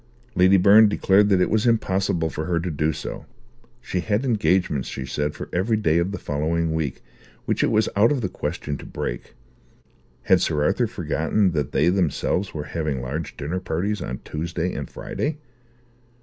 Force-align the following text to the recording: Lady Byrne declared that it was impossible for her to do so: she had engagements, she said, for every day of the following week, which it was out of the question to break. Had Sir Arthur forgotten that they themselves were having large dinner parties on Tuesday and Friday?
Lady 0.33 0.57
Byrne 0.57 0.89
declared 0.89 1.29
that 1.29 1.41
it 1.41 1.49
was 1.51 1.67
impossible 1.67 2.31
for 2.31 2.45
her 2.45 2.59
to 2.59 2.71
do 2.71 2.91
so: 2.91 3.27
she 3.79 3.99
had 3.99 4.25
engagements, 4.25 4.89
she 4.89 5.05
said, 5.05 5.35
for 5.35 5.47
every 5.53 5.77
day 5.77 5.99
of 5.99 6.11
the 6.11 6.17
following 6.17 6.73
week, 6.73 7.03
which 7.45 7.63
it 7.63 7.69
was 7.69 7.87
out 7.95 8.11
of 8.11 8.21
the 8.21 8.27
question 8.27 8.77
to 8.79 8.85
break. 8.87 9.35
Had 10.23 10.41
Sir 10.41 10.63
Arthur 10.63 10.87
forgotten 10.87 11.51
that 11.51 11.71
they 11.71 11.87
themselves 11.89 12.51
were 12.51 12.63
having 12.63 12.99
large 12.99 13.37
dinner 13.37 13.59
parties 13.59 14.01
on 14.01 14.19
Tuesday 14.25 14.73
and 14.73 14.89
Friday? 14.89 15.37